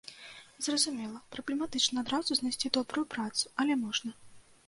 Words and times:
Зразумела, 0.67 1.19
праблематычна 1.35 1.97
адразу 2.05 2.31
знайсці 2.39 2.71
добрую 2.77 3.03
працу, 3.17 3.45
але 3.65 3.73
можна. 3.85 4.11